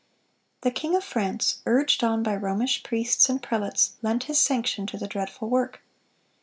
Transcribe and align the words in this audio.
The 0.61 0.71
king 0.71 0.95
of 0.95 1.03
France, 1.03 1.59
urged 1.67 2.03
on 2.03 2.23
by 2.23 2.35
Romish 2.35 2.81
priests 2.81 3.29
and 3.29 3.39
prelates, 3.39 3.97
lent 4.01 4.23
his 4.23 4.39
sanction 4.39 4.87
to 4.87 4.97
the 4.97 5.05
dreadful 5.05 5.47
work. 5.47 5.83